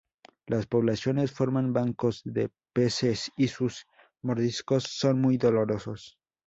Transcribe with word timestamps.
Las 0.47 0.65
poblaciones 0.65 1.31
forman 1.31 1.73
bancos 1.73 2.23
de 2.25 2.49
peces 2.73 3.31
y 3.37 3.49
sus 3.49 3.85
mordiscos 4.23 4.85
son 4.85 5.21
muy 5.21 5.37
dolorosos. 5.37 6.17